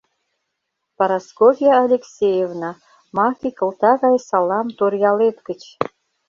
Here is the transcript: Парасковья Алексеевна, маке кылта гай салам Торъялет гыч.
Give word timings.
Парасковья 0.97 1.73
Алексеевна, 1.85 2.71
маке 3.15 3.49
кылта 3.57 3.93
гай 4.03 4.17
салам 4.27 4.67
Торъялет 4.77 5.37
гыч. 5.47 5.61